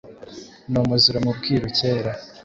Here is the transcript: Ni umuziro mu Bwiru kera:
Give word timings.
Ni 0.69 0.77
umuziro 0.81 1.17
mu 1.25 1.31
Bwiru 1.37 1.67
kera: 1.77 2.11